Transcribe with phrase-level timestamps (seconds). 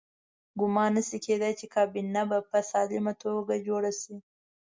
[0.59, 4.15] ګمان نه شي کېدای چې کابینه به په سالمه توګه جوړه شي.